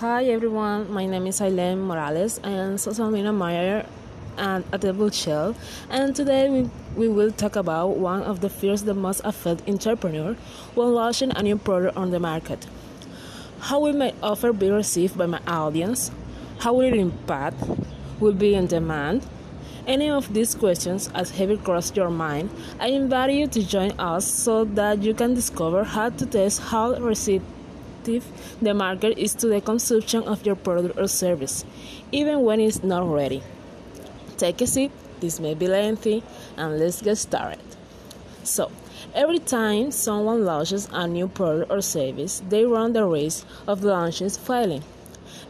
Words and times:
Hi 0.00 0.24
everyone, 0.24 0.90
my 0.90 1.04
name 1.04 1.26
is 1.26 1.42
Aileen 1.42 1.82
Morales. 1.82 2.40
I 2.42 2.52
am 2.52 2.78
social 2.78 3.10
media 3.10 3.34
manager 3.34 3.86
at, 4.38 4.64
at 4.72 4.80
the 4.80 5.10
Shell, 5.10 5.54
and 5.90 6.16
today 6.16 6.48
we, 6.48 6.70
we 6.96 7.06
will 7.06 7.30
talk 7.30 7.54
about 7.54 7.98
one 7.98 8.22
of 8.22 8.40
the 8.40 8.48
fears 8.48 8.84
that 8.84 8.94
must 8.94 9.20
affect 9.24 9.68
entrepreneurs 9.68 10.38
when 10.74 10.94
launching 10.94 11.32
a 11.36 11.42
new 11.42 11.58
product 11.58 11.98
on 11.98 12.12
the 12.12 12.18
market. 12.18 12.66
How 13.58 13.80
will 13.80 13.92
my 13.92 14.14
offer 14.22 14.54
be 14.54 14.70
received 14.70 15.18
by 15.18 15.26
my 15.26 15.42
audience? 15.46 16.10
How 16.60 16.72
will 16.72 16.86
it 16.86 16.94
impact? 16.94 17.62
Will 18.20 18.32
be 18.32 18.54
in 18.54 18.68
demand? 18.68 19.26
Any 19.86 20.08
of 20.08 20.32
these 20.32 20.54
questions 20.54 21.10
as 21.14 21.32
heavy 21.32 21.58
cross 21.58 21.94
your 21.94 22.08
mind, 22.08 22.48
I 22.78 22.86
invite 22.86 23.34
you 23.34 23.48
to 23.48 23.62
join 23.62 23.90
us 23.98 24.26
so 24.26 24.64
that 24.64 25.02
you 25.02 25.12
can 25.12 25.34
discover 25.34 25.84
how 25.84 26.08
to 26.08 26.24
test 26.24 26.62
how 26.62 26.94
receive 28.00 28.24
the 28.60 28.74
market 28.74 29.18
is 29.18 29.34
to 29.34 29.48
the 29.48 29.60
consumption 29.60 30.22
of 30.24 30.46
your 30.46 30.56
product 30.56 30.98
or 30.98 31.08
service, 31.08 31.64
even 32.12 32.42
when 32.42 32.60
it's 32.60 32.82
not 32.82 33.10
ready. 33.10 33.42
Take 34.36 34.60
a 34.60 34.66
seat, 34.66 34.90
this 35.20 35.40
may 35.40 35.54
be 35.54 35.66
lengthy, 35.66 36.22
and 36.56 36.78
let's 36.78 37.02
get 37.02 37.16
started. 37.16 37.60
So, 38.42 38.70
every 39.14 39.38
time 39.38 39.90
someone 39.90 40.44
launches 40.44 40.88
a 40.92 41.06
new 41.06 41.28
product 41.28 41.70
or 41.70 41.82
service, 41.82 42.42
they 42.48 42.64
run 42.64 42.92
the 42.92 43.04
risk 43.04 43.46
of 43.66 43.84
launches 43.84 44.36
failing. 44.36 44.82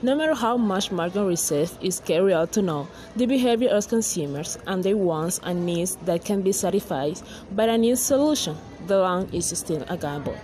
No 0.03 0.17
matter 0.17 0.35
how 0.35 0.57
much 0.57 0.91
market 0.91 1.25
research 1.25 1.71
is 1.83 2.01
carried 2.01 2.33
out 2.33 2.53
to 2.53 2.63
know 2.63 2.89
the 3.17 3.27
behavior 3.27 3.69
of 3.69 3.89
consumers 3.89 4.59
and 4.67 4.83
their 4.83 4.97
wants 4.97 5.41
and 5.43 5.67
needs 5.67 5.97
that 6.07 6.25
can 6.25 6.43
be 6.43 6.53
satisfied 6.53 7.21
by 7.53 7.65
a 7.65 7.77
new 7.77 7.97
solution, 7.97 8.57
the 8.87 8.97
launch 8.97 9.33
is 9.35 9.47
still 9.59 9.85
a 9.89 9.97
gamble. 9.97 10.37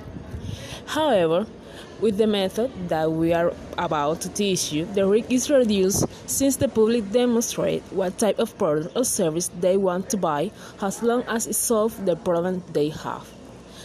However, 0.87 1.47
with 2.01 2.19
the 2.19 2.27
method 2.27 2.71
that 2.89 3.11
we 3.11 3.33
are 3.33 3.53
about 3.79 4.21
to 4.23 4.29
teach 4.29 4.73
you, 4.73 4.85
the 4.85 5.07
risk 5.07 5.31
is 5.31 5.51
reduced 5.51 6.07
since 6.29 6.57
the 6.57 6.69
public 6.69 7.11
demonstrate 7.11 7.83
what 7.91 8.19
type 8.19 8.39
of 8.39 8.57
product 8.59 8.97
or 8.97 9.05
service 9.05 9.51
they 9.61 9.77
want 9.77 10.11
to 10.11 10.17
buy 10.17 10.51
as 10.81 11.03
long 11.03 11.23
as 11.25 11.47
it 11.47 11.55
solves 11.55 11.97
the 11.97 12.17
problem 12.17 12.63
they 12.73 12.89
have. 12.91 13.27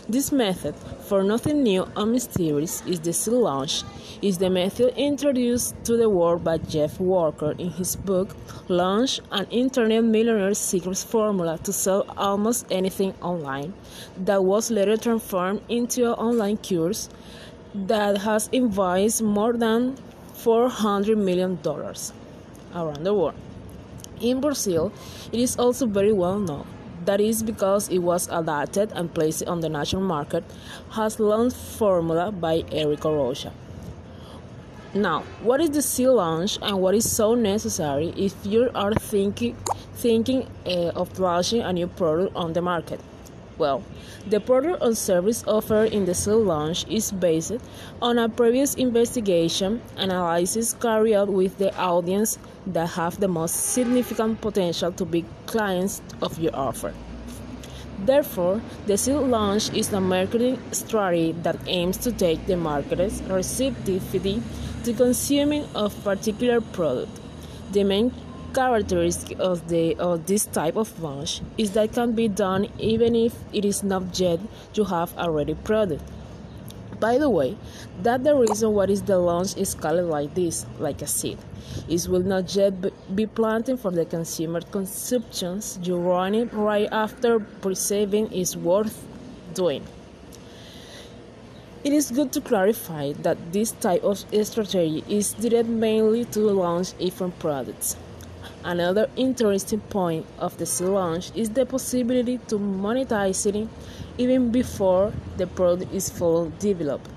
This 0.09 0.31
method, 0.31 0.75
for 1.05 1.23
nothing 1.23 1.63
new 1.63 1.88
or 1.95 2.05
mysterious, 2.05 2.83
is 2.85 2.99
the 2.99 3.13
seed 3.13 3.35
launch, 3.35 3.83
is 4.21 4.39
the 4.39 4.49
method 4.49 4.94
introduced 4.97 5.75
to 5.85 5.95
the 5.95 6.09
world 6.09 6.44
by 6.44 6.57
Jeff 6.57 6.99
Walker 6.99 7.51
in 7.51 7.69
his 7.69 7.95
book 7.95 8.35
Launch 8.67 9.21
an 9.31 9.45
Internet 9.51 10.03
Millionaire 10.03 10.53
Secrets 10.55 11.03
Formula 11.03 11.59
to 11.59 11.71
Sell 11.71 12.05
Almost 12.17 12.66
Anything 12.71 13.13
Online, 13.21 13.73
that 14.17 14.44
was 14.44 14.71
later 14.71 14.97
transformed 14.97 15.61
into 15.69 16.07
an 16.07 16.13
online 16.13 16.57
course 16.57 17.07
that 17.73 18.17
has 18.19 18.50
invoiced 18.52 19.22
more 19.22 19.53
than 19.53 19.97
$400 20.36 21.17
million 21.17 21.59
around 22.75 23.03
the 23.03 23.13
world. 23.13 23.36
In 24.19 24.41
Brazil, 24.41 24.91
it 25.31 25.39
is 25.39 25.58
also 25.58 25.86
very 25.86 26.13
well 26.13 26.39
known. 26.39 26.66
That 27.05 27.19
is 27.19 27.41
because 27.41 27.89
it 27.89 28.00
was 28.00 28.28
adapted 28.30 28.91
and 28.94 29.11
placed 29.11 29.44
on 29.47 29.61
the 29.61 29.69
national 29.69 30.03
market, 30.03 30.44
has 30.91 31.19
launched 31.19 31.58
formula 31.58 32.31
by 32.31 32.61
Erico 32.63 33.16
Rocha. 33.16 33.52
Now, 34.94 35.22
what 35.41 35.61
is 35.61 35.72
the 35.72 35.81
seed 35.81 36.09
launch 36.09 36.59
and 36.61 36.80
what 36.80 36.94
is 36.94 37.09
so 37.09 37.33
necessary 37.33 38.13
if 38.17 38.35
you 38.45 38.69
are 38.75 38.94
thinking 38.94 39.56
thinking 39.94 40.47
uh, 40.66 40.89
of 40.89 41.17
launching 41.17 41.61
a 41.61 41.72
new 41.72 41.88
product 41.88 42.35
on 42.35 42.53
the 42.53 42.61
market? 42.61 43.00
Well. 43.57 43.83
The 44.27 44.39
product 44.39 44.81
or 44.81 44.95
service 44.95 45.44
offered 45.47 45.94
in 45.94 46.05
the 46.05 46.13
seed 46.13 46.33
launch 46.33 46.85
is 46.88 47.11
based 47.11 47.53
on 48.02 48.17
a 48.17 48.30
previous 48.30 48.75
investigation 48.75 49.81
analysis 49.97 50.73
carried 50.73 51.16
out 51.16 51.30
with 51.30 51.57
the 51.57 51.75
audience 51.77 52.38
that 52.67 52.89
have 52.89 53.19
the 53.19 53.27
most 53.27 53.55
significant 53.55 54.41
potential 54.41 54.91
to 54.91 55.05
be 55.05 55.25
clients 55.45 56.02
of 56.22 56.39
your 56.39 56.56
offer. 56.56 56.94
Therefore, 58.06 58.62
the 58.88 58.97
seed 58.97 59.16
launch 59.16 59.72
is 59.73 59.94
a 59.94 60.01
marketing 60.01 60.59
strategy 60.72 61.33
that 61.44 61.57
aims 61.68 61.97
to 61.97 62.12
take 62.12 62.45
the 62.47 62.57
market's 62.57 63.22
receptivity 63.22 64.41
to 64.83 64.94
consuming 64.94 65.68
of 65.75 65.94
particular 66.03 66.62
product. 66.62 67.12
The 67.72 67.83
main 67.83 68.12
characteristic 68.53 69.39
of 69.39 69.67
the 69.69 69.95
of 69.95 70.25
this 70.25 70.45
type 70.45 70.75
of 70.75 71.01
launch 71.01 71.41
is 71.57 71.72
that 71.72 71.94
can 71.94 72.12
be 72.13 72.28
done 72.28 72.67
even 72.78 73.16
if 73.16 73.34
it 73.53 73.66
is 73.66 73.84
not 73.84 74.19
yet 74.19 74.39
you 74.73 74.84
have 74.85 75.13
a 75.17 75.29
ready 75.29 75.53
product. 75.53 76.03
By 77.00 77.17
the 77.17 77.29
way, 77.29 77.57
that 78.03 78.23
the 78.23 78.35
reason 78.35 78.73
what 78.73 78.91
is 78.91 79.01
the 79.01 79.17
launch 79.17 79.57
is 79.57 79.73
called 79.73 80.06
like 80.06 80.35
this, 80.35 80.67
like 80.78 81.01
a 81.01 81.07
seed. 81.07 81.39
It 81.89 82.07
will 82.07 82.22
not 82.22 82.56
yet 82.56 82.73
be 83.16 83.25
planted 83.25 83.79
for 83.79 83.89
the 83.89 84.06
consumer 84.06 84.62
consumptions. 84.62 85.79
You 85.81 85.97
run 85.97 86.35
it 86.35 86.53
right 86.53 86.88
after 86.91 87.39
perceiving 87.39 88.31
is 88.31 88.56
worth 88.56 89.03
doing. 89.56 89.83
It 91.83 91.94
is 91.94 92.12
good 92.12 92.31
to 92.33 92.41
clarify 92.41 93.13
that 93.23 93.51
this 93.51 93.72
type 93.72 94.03
of 94.03 94.19
strategy 94.19 95.03
is 95.09 95.33
directed 95.33 95.68
mainly 95.68 96.25
to 96.25 96.41
launch 96.51 96.95
different 97.00 97.39
products. 97.39 97.95
Another 98.63 99.09
interesting 99.16 99.79
point 99.79 100.25
of 100.38 100.53
seed 100.67 100.88
launch 100.88 101.31
is 101.35 101.49
the 101.49 101.66
possibility 101.66 102.38
to 102.47 102.59
monetize 102.59 103.47
it 103.47 103.67
even 104.19 104.51
before 104.51 105.11
the 105.38 105.47
product 105.47 105.91
is 105.91 106.09
fully 106.11 106.51
developed. 106.59 107.09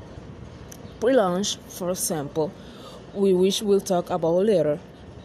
Pre-launch, 1.00 1.56
for 1.68 1.90
example, 1.90 2.50
we 3.12 3.34
which 3.34 3.60
we'll 3.60 3.80
talk 3.80 4.08
about 4.08 4.46
later, 4.46 4.78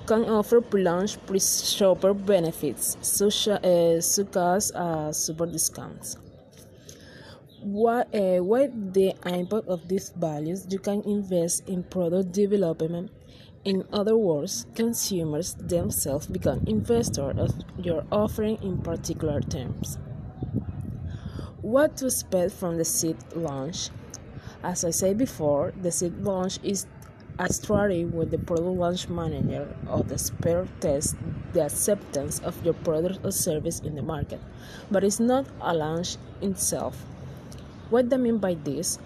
can 0.07 0.25
offer 0.25 0.59
pre-launch 0.59 1.23
pre-shopper 1.25 2.13
benefits 2.13 2.97
such, 3.01 3.47
such 4.01 4.35
as 4.35 4.71
uh, 4.73 5.13
super 5.13 5.45
discounts. 5.45 6.17
What, 7.61 8.13
uh, 8.13 8.43
what 8.43 8.93
the 8.93 9.13
impact 9.25 9.67
of 9.67 9.87
these 9.87 10.09
values, 10.09 10.67
you 10.69 10.79
can 10.79 11.01
invest 11.03 11.69
in 11.69 11.83
product 11.83 12.33
development 12.33 13.11
in 13.65 13.85
other 13.91 14.17
words, 14.17 14.65
consumers 14.75 15.53
themselves 15.55 16.27
become 16.27 16.63
investors 16.65 17.37
of 17.37 17.51
your 17.77 18.05
offering 18.11 18.57
in 18.63 18.77
particular 18.79 19.41
terms. 19.41 19.97
What 21.61 21.97
to 21.97 22.05
expect 22.05 22.53
from 22.53 22.77
the 22.77 22.85
seed 22.85 23.17
launch? 23.35 23.89
As 24.63 24.85
I 24.85 24.91
said 24.91 25.17
before, 25.17 25.73
the 25.81 25.91
seed 25.91 26.17
launch 26.19 26.59
is 26.63 26.87
a 27.37 27.51
strategy 27.51 28.05
where 28.05 28.25
the 28.25 28.37
product 28.37 28.77
launch 28.77 29.09
manager 29.09 29.75
or 29.89 30.03
the 30.03 30.17
spare 30.17 30.67
test 30.79 31.15
the 31.53 31.63
acceptance 31.65 32.39
of 32.39 32.63
your 32.63 32.73
product 32.73 33.19
or 33.23 33.31
service 33.31 33.79
in 33.79 33.95
the 33.95 34.01
market, 34.01 34.39
but 34.91 35.03
it's 35.03 35.19
not 35.19 35.45
a 35.61 35.73
launch 35.73 36.17
itself. 36.41 37.05
What 37.89 38.13
I 38.13 38.17
mean 38.17 38.37
by 38.37 38.53
this? 38.53 38.99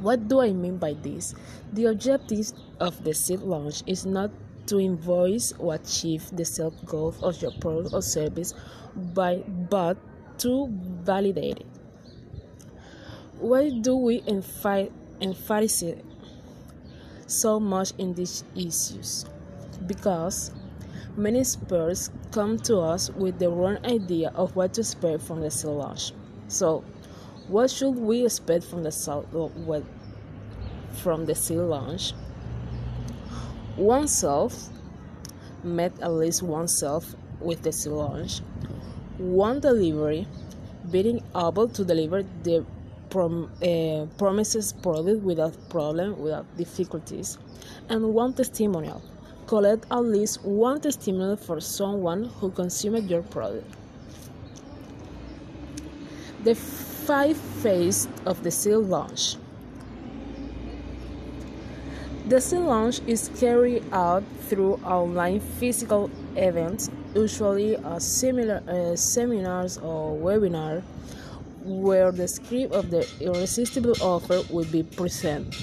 What 0.00 0.28
do 0.28 0.40
I 0.40 0.52
mean 0.52 0.78
by 0.78 0.94
this? 0.94 1.34
The 1.72 1.86
objective 1.86 2.52
of 2.80 3.04
the 3.04 3.14
seed 3.14 3.40
launch 3.40 3.82
is 3.86 4.04
not 4.04 4.30
to 4.66 4.78
invoice 4.80 5.52
or 5.58 5.74
achieve 5.74 6.24
the 6.32 6.44
sales 6.44 6.74
goal 6.86 7.14
of 7.22 7.40
your 7.42 7.52
product 7.52 7.94
or 7.94 8.02
service, 8.02 8.54
by, 8.96 9.36
but 9.70 9.96
to 10.38 10.68
validate 10.70 11.60
it. 11.60 11.66
Why 13.38 13.70
do 13.70 13.96
we 13.96 14.22
emphasize 15.20 15.84
so 17.26 17.60
much 17.60 17.92
in 17.98 18.14
these 18.14 18.44
issues? 18.54 19.26
Because 19.86 20.50
many 21.16 21.40
experts 21.40 22.10
come 22.32 22.58
to 22.60 22.78
us 22.78 23.10
with 23.10 23.38
the 23.38 23.50
wrong 23.50 23.78
idea 23.84 24.32
of 24.34 24.56
what 24.56 24.74
to 24.74 24.80
expect 24.80 25.22
from 25.22 25.40
the 25.40 25.50
seed 25.50 25.70
launch. 25.70 26.12
So, 26.48 26.84
what 27.48 27.70
should 27.70 27.90
we 27.90 28.24
expect 28.24 28.64
from 28.64 28.82
the 28.82 29.84
from 30.92 31.26
the 31.26 31.34
seed 31.34 31.58
launch? 31.58 32.12
Oneself 33.76 34.68
met 35.62 35.92
at 36.00 36.12
least 36.12 36.42
oneself 36.42 37.14
with 37.40 37.62
the 37.62 37.72
seed 37.72 37.92
launch. 37.92 38.40
One 39.18 39.60
delivery, 39.60 40.26
being 40.90 41.22
able 41.36 41.68
to 41.68 41.84
deliver 41.84 42.22
the 42.42 42.64
prom, 43.10 43.50
uh, 43.62 44.06
promises 44.18 44.72
product 44.72 45.22
without 45.22 45.54
problem, 45.68 46.18
without 46.20 46.46
difficulties, 46.56 47.38
and 47.88 48.14
one 48.14 48.32
testimonial. 48.34 49.02
Collect 49.46 49.84
at 49.90 50.04
least 50.04 50.42
one 50.44 50.80
testimonial 50.80 51.36
for 51.36 51.60
someone 51.60 52.24
who 52.24 52.50
consumed 52.50 53.10
your 53.10 53.22
product. 53.22 53.66
The 56.44 56.54
five 57.06 57.36
phase 57.36 58.08
of 58.24 58.42
the 58.42 58.50
seed 58.50 58.76
launch. 58.76 59.36
The 62.28 62.40
seed 62.40 62.60
launch 62.60 63.00
is 63.06 63.30
carried 63.38 63.84
out 63.92 64.24
through 64.48 64.80
online 64.84 65.40
physical 65.40 66.10
events, 66.36 66.90
usually 67.14 67.74
a 67.74 68.00
similar 68.00 68.62
uh, 68.66 68.96
seminars 68.96 69.76
or 69.76 70.16
webinar, 70.16 70.82
where 71.64 72.10
the 72.10 72.26
script 72.26 72.72
of 72.72 72.90
the 72.90 73.06
irresistible 73.20 73.94
offer 74.00 74.40
will 74.50 74.64
be 74.72 74.82
presented. 74.82 75.54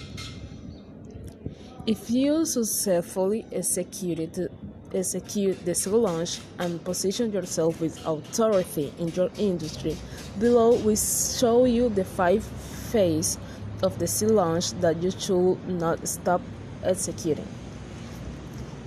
If 1.88 2.12
you 2.12 2.46
successfully 2.46 3.48
executed 3.52 4.51
execute 4.94 5.64
the 5.66 5.74
seed 5.74 5.94
launch 5.94 6.40
and 6.60 6.84
position 6.84 7.32
yourself 7.32 7.80
with 7.80 7.98
authority 8.06 8.94
in 9.00 9.10
your 9.10 9.30
industry, 9.38 9.96
below 10.40 10.76
we 10.76 10.96
show 10.96 11.66
you 11.66 11.90
the 11.90 12.04
five 12.04 12.44
phases 12.44 13.38
of 13.84 13.98
the 14.00 14.08
seed 14.08 14.30
launch 14.32 14.72
that 14.82 15.02
you 15.02 15.12
should 15.12 15.58
not 15.68 16.08
stop 16.08 16.42
executing. 16.84 17.48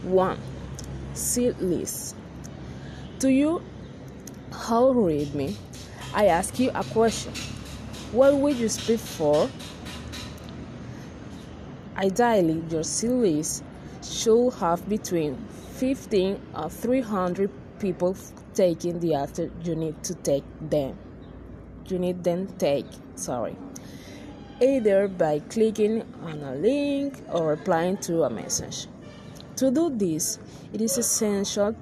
1. 0.02 0.38
Seed 1.14 1.58
list. 1.60 2.16
Do 3.18 3.28
you 3.28 3.62
how 4.52 4.90
read 4.90 5.34
me? 5.34 5.56
I 6.14 6.26
ask 6.26 6.58
you 6.58 6.70
a 6.74 6.84
question. 6.84 7.32
What 8.12 8.38
will 8.38 8.54
you 8.54 8.68
speak 8.68 9.00
for? 9.00 9.50
Ideally, 11.96 12.62
your 12.70 12.84
seed 12.84 13.10
list 13.10 13.64
should 14.02 14.50
have 14.54 14.88
between 14.88 15.36
15 15.84 16.40
or 16.56 16.70
300 16.70 17.50
people 17.78 18.16
taking 18.54 19.00
the 19.00 19.12
after 19.12 19.50
you 19.62 19.74
need 19.74 20.02
to 20.02 20.14
take 20.14 20.44
them. 20.58 20.96
You 21.86 21.98
need 21.98 22.24
them 22.24 22.46
take, 22.56 22.86
sorry. 23.16 23.54
Either 24.62 25.08
by 25.08 25.40
clicking 25.40 26.02
on 26.22 26.40
a 26.42 26.54
link 26.54 27.20
or 27.30 27.48
replying 27.48 27.98
to 27.98 28.22
a 28.22 28.30
message. 28.30 28.86
To 29.56 29.70
do 29.70 29.90
this, 29.90 30.38
it 30.72 30.80
is 30.80 30.96
essential 30.96 31.76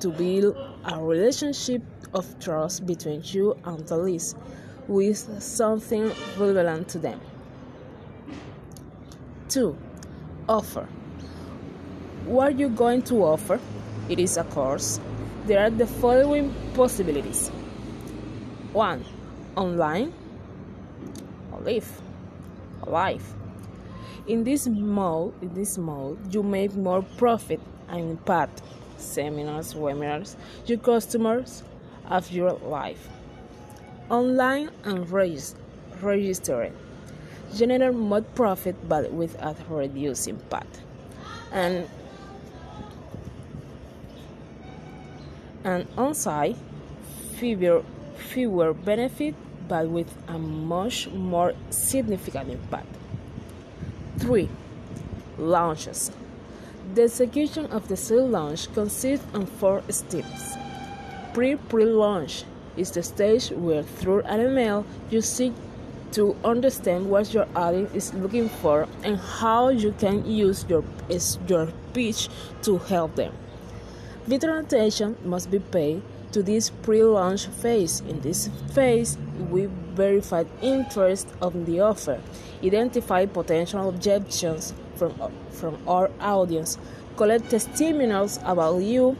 to 0.00 0.10
build 0.10 0.54
a 0.84 1.02
relationship 1.02 1.80
of 2.12 2.38
trust 2.38 2.84
between 2.84 3.22
you 3.24 3.56
and 3.64 3.78
the 3.88 3.96
list 3.96 4.36
with 4.86 5.42
something 5.42 6.12
relevant 6.36 6.90
to 6.90 6.98
them. 6.98 7.20
2. 9.48 9.74
Offer. 10.46 10.86
What 12.26 12.48
are 12.48 12.56
you 12.56 12.68
going 12.70 13.02
to 13.02 13.22
offer? 13.22 13.60
It 14.08 14.18
is 14.18 14.36
a 14.36 14.42
course. 14.42 14.98
There 15.44 15.60
are 15.60 15.70
the 15.70 15.86
following 15.86 16.52
possibilities 16.74 17.50
1. 18.72 19.04
Online, 19.54 20.12
live, 21.62 22.00
live. 22.84 23.22
In 24.26 24.42
this 24.42 24.66
mode, 24.66 25.40
in 25.40 25.54
this 25.54 25.78
mode, 25.78 26.34
you 26.34 26.42
make 26.42 26.74
more 26.74 27.02
profit 27.16 27.60
and 27.88 28.10
impact 28.10 28.60
seminars, 28.96 29.74
webinars, 29.74 30.34
your 30.66 30.78
customers 30.78 31.62
of 32.08 32.28
your 32.32 32.54
life. 32.54 33.08
Online 34.10 34.68
and 34.82 35.08
registering 36.02 36.74
generate 37.54 37.94
more 37.94 38.22
profit 38.22 38.74
but 38.88 39.12
with 39.12 39.40
a 39.40 39.54
reduced 39.68 40.26
impact. 40.26 40.80
And 41.52 41.88
and 45.66 45.84
on-site 45.98 46.56
fewer, 47.34 47.82
fewer 48.16 48.72
benefit 48.72 49.34
but 49.68 49.88
with 49.88 50.14
a 50.28 50.38
much 50.38 51.08
more 51.08 51.52
significant 51.70 52.50
impact. 52.50 52.86
3. 54.18 54.48
Launches. 55.38 56.12
The 56.94 57.02
execution 57.02 57.66
of 57.66 57.88
the 57.88 57.96
seed 57.96 58.20
launch 58.20 58.72
consists 58.72 59.26
of 59.34 59.48
four 59.48 59.82
steps. 59.90 60.56
Pre-pre-launch 61.34 62.44
is 62.76 62.92
the 62.92 63.02
stage 63.02 63.50
where 63.50 63.82
through 63.82 64.20
an 64.20 64.40
email 64.40 64.86
you 65.10 65.20
seek 65.20 65.52
to 66.12 66.36
understand 66.44 67.10
what 67.10 67.34
your 67.34 67.48
audience 67.56 67.92
is 67.92 68.14
looking 68.14 68.48
for 68.48 68.86
and 69.02 69.18
how 69.18 69.68
you 69.70 69.92
can 69.98 70.24
use 70.24 70.64
your, 70.68 70.84
your 71.48 71.68
pitch 71.92 72.28
to 72.62 72.78
help 72.78 73.16
them. 73.16 73.34
Vital 74.26 74.58
attention 74.58 75.16
must 75.24 75.52
be 75.52 75.60
paid 75.60 76.02
to 76.32 76.42
this 76.42 76.70
pre-launch 76.70 77.46
phase. 77.46 78.00
In 78.00 78.20
this 78.22 78.50
phase, 78.74 79.16
we 79.50 79.66
verify 79.94 80.42
interest 80.60 81.28
of 81.40 81.64
the 81.64 81.78
offer, 81.80 82.20
identify 82.64 83.26
potential 83.26 83.88
objections 83.88 84.74
from, 84.96 85.14
from 85.50 85.78
our 85.86 86.10
audience, 86.20 86.76
collect 87.16 87.50
testimonials 87.50 88.40
about 88.44 88.78
you 88.78 89.16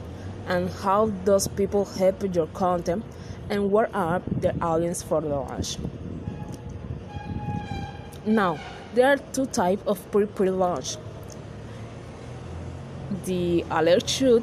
and 0.49 0.69
how 0.71 1.13
those 1.25 1.47
people 1.47 1.85
help 1.85 2.35
your 2.35 2.49
content, 2.49 3.05
and 3.49 3.71
what 3.71 3.95
are 3.95 4.21
their 4.27 4.55
audience 4.61 5.05
for 5.05 5.21
the 5.21 5.29
launch. 5.29 5.79
Now, 8.25 8.59
there 8.95 9.07
are 9.07 9.19
two 9.33 9.47
types 9.47 9.83
of 9.87 10.11
pre-pre-launch. 10.11 10.97
The 13.25 13.65
alert 13.71 14.09
shoot 14.09 14.43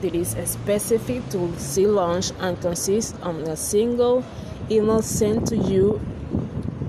that 0.00 0.14
is 0.14 0.36
specific 0.50 1.28
to 1.30 1.58
seed 1.58 1.88
launch 1.88 2.32
and 2.40 2.60
consists 2.60 3.14
of 3.22 3.36
a 3.42 3.56
single 3.56 4.24
email 4.70 5.02
sent 5.02 5.46
to 5.48 5.56
you 5.56 6.00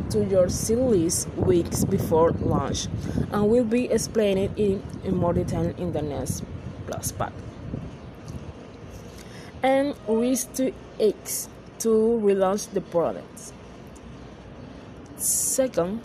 to 0.09 0.25
your 0.25 0.49
seed 0.49 0.77
list 0.77 1.27
weeks 1.35 1.85
before 1.85 2.31
launch 2.31 2.87
and 3.31 3.49
will 3.49 3.63
be 3.63 3.85
explained 3.85 4.57
in, 4.57 4.83
in 5.03 5.15
more 5.15 5.33
detail 5.33 5.73
in 5.77 5.93
the 5.93 6.01
next 6.01 6.43
plus 6.87 7.11
pack. 7.11 7.33
And 9.61 9.95
risk 10.07 10.53
to 10.53 10.71
X 10.99 11.49
to 11.79 11.89
relaunch 12.23 12.71
the 12.71 12.81
products. 12.81 13.53
Second 15.17 16.01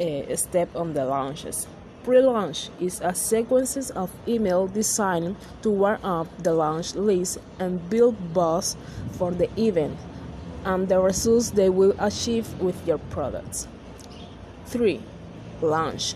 uh, 0.00 0.36
step 0.36 0.74
on 0.76 0.92
the 0.92 1.04
launches. 1.04 1.66
Pre-launch 2.04 2.68
is 2.80 3.00
a 3.00 3.14
sequence 3.14 3.90
of 3.90 4.10
email 4.26 4.66
designed 4.66 5.36
to 5.62 5.70
warm 5.70 6.04
up 6.04 6.26
the 6.42 6.52
launch 6.52 6.96
list 6.96 7.38
and 7.60 7.88
build 7.88 8.34
buzz 8.34 8.76
for 9.12 9.30
the 9.30 9.48
event 9.56 9.96
and 10.64 10.88
the 10.88 10.98
results 10.98 11.50
they 11.50 11.68
will 11.68 11.94
achieve 12.00 12.60
with 12.60 12.86
your 12.88 12.98
products. 12.98 13.68
3. 14.66 15.00
Launch. 15.60 16.14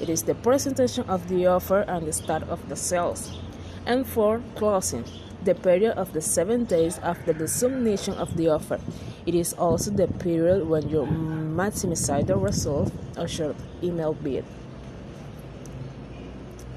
It 0.00 0.08
is 0.08 0.22
the 0.22 0.34
presentation 0.34 1.04
of 1.04 1.28
the 1.28 1.46
offer 1.46 1.80
and 1.80 2.06
the 2.06 2.14
start 2.14 2.44
of 2.44 2.66
the 2.70 2.76
sales. 2.76 3.38
And 3.84 4.06
4. 4.06 4.40
Closing. 4.54 5.04
The 5.44 5.54
period 5.54 5.98
of 5.98 6.14
the 6.14 6.22
7 6.22 6.64
days 6.64 6.98
after 7.02 7.34
the 7.34 7.46
submission 7.46 8.14
of 8.14 8.36
the 8.38 8.48
offer. 8.48 8.80
It 9.26 9.34
is 9.34 9.52
also 9.52 9.90
the 9.90 10.08
period 10.08 10.66
when 10.66 10.88
you 10.88 11.02
maximize 11.02 12.26
the 12.26 12.36
result 12.36 12.90
of 13.16 13.30
your 13.38 13.54
email 13.82 14.14
bid. 14.14 14.44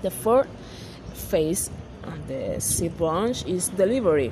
The 0.02 0.12
fourth 0.12 0.48
phase 1.14 1.70
of 2.04 2.28
the 2.30 2.62
seed 2.62 2.98
launch 3.02 3.46
is 3.46 3.68
delivery. 3.68 4.32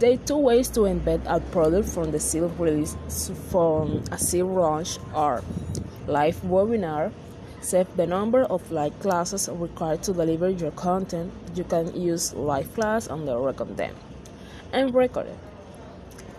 There 0.00 0.14
are 0.14 0.16
two 0.16 0.36
ways 0.36 0.68
to 0.70 0.80
embed 0.80 1.22
a 1.26 1.38
product 1.38 1.88
from 1.88 2.10
the 2.10 2.18
seed 2.18 2.42
release 2.58 2.96
from 3.50 4.02
a 4.10 4.18
seed 4.18 4.42
launch 4.42 4.98
are 5.14 5.44
live 6.08 6.42
webinar, 6.42 7.12
set 7.60 7.86
the 7.96 8.06
number 8.06 8.42
of 8.42 8.72
live 8.72 8.98
classes 8.98 9.48
required 9.48 10.02
to 10.02 10.12
deliver 10.12 10.50
your 10.50 10.72
content. 10.72 11.32
You 11.54 11.62
can 11.62 11.94
use 11.94 12.34
live 12.34 12.74
class 12.74 13.06
and 13.06 13.28
record 13.28 13.76
them. 13.76 13.94
And 14.72 14.92
record 14.92 15.26
it. 15.26 15.38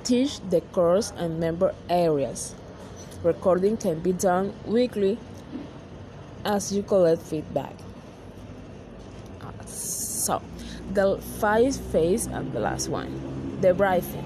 Teach 0.03 0.41
the 0.49 0.59
course 0.59 1.13
and 1.15 1.39
member 1.39 1.73
areas. 1.89 2.53
Recording 3.23 3.77
can 3.77 4.01
be 4.01 4.11
done 4.11 4.53
weekly 4.65 5.17
as 6.43 6.73
you 6.73 6.83
collect 6.83 7.21
feedback. 7.21 7.84
So, 10.25 10.41
the 10.91 11.19
five 11.39 11.75
phase 11.75 12.25
and 12.25 12.51
the 12.51 12.59
last 12.59 12.89
one, 12.89 13.59
the 13.61 13.75
briefing. 13.75 14.25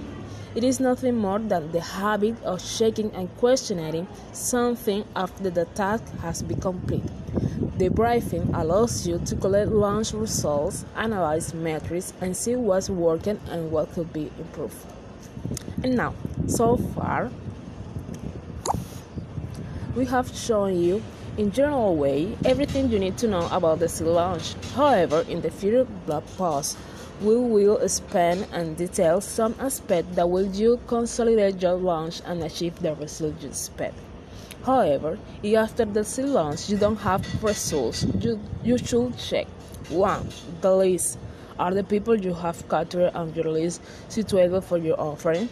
It 0.55 0.63
is 0.63 0.79
nothing 0.79 1.17
more 1.17 1.39
than 1.39 1.73
the 1.73 1.81
habit 1.81 2.41
of 2.43 2.63
checking 2.63 3.13
and 3.13 3.27
questioning 3.35 4.07
something 4.31 5.03
after 5.13 5.49
the 5.49 5.65
task 5.65 6.05
has 6.21 6.41
been. 6.41 6.61
The 7.77 7.89
briefing 7.89 8.49
allows 8.53 9.05
you 9.05 9.19
to 9.25 9.35
collect 9.35 9.71
launch 9.71 10.13
results, 10.13 10.85
analyze 10.95 11.53
metrics, 11.53 12.13
and 12.21 12.33
see 12.33 12.55
what's 12.55 12.89
working 12.89 13.37
and 13.49 13.69
what 13.69 13.91
could 13.91 14.13
be 14.13 14.31
improved. 14.39 14.77
And 15.83 15.97
now, 15.97 16.13
so 16.47 16.77
far, 16.77 17.29
we 19.97 20.05
have 20.05 20.33
shown 20.33 20.81
you 20.81 21.03
in 21.39 21.53
general 21.53 21.95
way 21.95 22.35
everything 22.43 22.89
you 22.91 22.99
need 22.99 23.17
to 23.17 23.25
know 23.25 23.47
about 23.53 23.79
the 23.79 23.87
seed 23.87 24.07
launch. 24.07 24.55
However, 24.75 25.25
in 25.29 25.39
the 25.39 25.49
future 25.49 25.85
blog 26.05 26.25
post, 26.35 26.77
we 27.21 27.37
will 27.37 27.77
expand 27.77 28.45
and 28.51 28.75
detail 28.75 29.21
some 29.21 29.55
aspects 29.57 30.13
that 30.17 30.29
will 30.29 30.47
you 30.47 30.81
consolidate 30.87 31.61
your 31.61 31.75
launch 31.75 32.21
and 32.25 32.43
achieve 32.43 32.77
the 32.81 32.93
results 32.95 33.41
you 33.41 33.47
expect. 33.47 33.95
However, 34.65 35.17
if 35.41 35.55
after 35.55 35.85
the 35.85 36.03
seed 36.03 36.25
launch 36.25 36.69
you 36.69 36.77
don't 36.77 36.97
have 36.97 37.23
results, 37.41 38.05
you, 38.19 38.37
you 38.61 38.77
should 38.77 39.17
check 39.17 39.47
1. 39.87 40.29
The 40.59 40.75
list. 40.75 41.19
Are 41.57 41.73
the 41.73 41.85
people 41.85 42.19
you 42.19 42.33
have 42.33 42.67
captured 42.67 43.13
on 43.15 43.33
your 43.33 43.45
list 43.45 43.81
suitable 44.09 44.59
for 44.59 44.77
your 44.77 44.99
offering? 44.99 45.47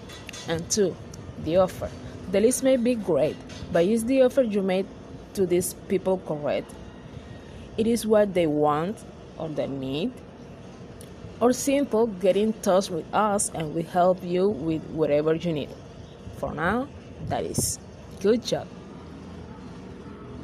And 0.50 0.70
2. 0.70 0.94
The 1.46 1.58
offer. 1.58 1.90
The 2.30 2.42
list 2.42 2.62
may 2.62 2.76
be 2.76 2.96
great, 2.96 3.38
but 3.72 3.86
is 3.86 4.04
the 4.04 4.24
offer 4.24 4.42
you 4.42 4.62
made 4.62 4.86
to 5.38 5.46
these 5.46 5.74
people 5.88 6.20
correct? 6.28 6.74
it 7.78 7.86
is 7.86 8.06
what 8.06 8.34
they 8.34 8.48
want 8.48 8.98
or 9.38 9.48
they 9.50 9.68
need, 9.68 10.12
or 11.40 11.54
simple 11.54 12.08
get 12.08 12.36
in 12.36 12.52
touch 12.54 12.90
with 12.90 13.06
us 13.14 13.52
and 13.54 13.74
we 13.76 13.84
help 13.84 14.24
you 14.24 14.50
with 14.50 14.84
whatever 14.90 15.36
you 15.36 15.54
need. 15.54 15.70
For 16.38 16.54
now, 16.54 16.88
that 17.28 17.44
is. 17.44 17.80
Good 18.20 18.44
job. 18.44 18.68